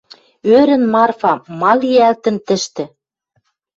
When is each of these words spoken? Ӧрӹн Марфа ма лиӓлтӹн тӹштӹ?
Ӧрӹн 0.57 0.83
Марфа 0.93 1.33
ма 1.59 1.71
лиӓлтӹн 1.79 2.35
тӹштӹ? 2.45 2.83